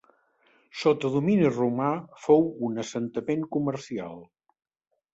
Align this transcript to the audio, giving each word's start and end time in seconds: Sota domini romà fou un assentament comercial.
Sota 0.83 1.11
domini 1.17 1.51
romà 1.57 1.91
fou 2.25 2.51
un 2.71 2.87
assentament 2.87 3.49
comercial. 3.57 4.23